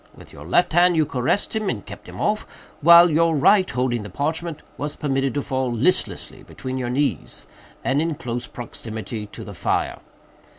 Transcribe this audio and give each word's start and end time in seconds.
With 0.15 0.33
your 0.33 0.47
left 0.47 0.73
hand 0.73 0.95
you 0.97 1.05
caressed 1.05 1.55
him 1.55 1.69
and 1.69 1.85
kept 1.85 2.09
him 2.09 2.19
off, 2.19 2.47
while 2.81 3.11
your 3.11 3.35
right, 3.35 3.69
holding 3.69 4.01
the 4.01 4.09
parchment, 4.09 4.63
was 4.75 4.95
permitted 4.95 5.35
to 5.35 5.43
fall 5.43 5.71
listlessly 5.71 6.41
between 6.41 6.79
your 6.79 6.89
knees, 6.89 7.45
and 7.83 8.01
in 8.01 8.15
close 8.15 8.47
proximity 8.47 9.27
to 9.27 9.43
the 9.43 9.53
fire. 9.53 9.99